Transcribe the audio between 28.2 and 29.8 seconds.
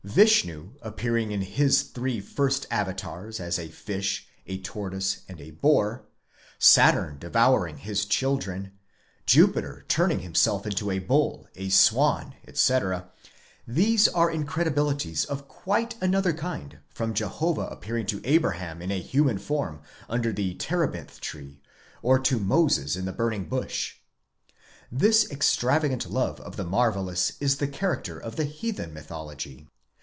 the heathen mythology.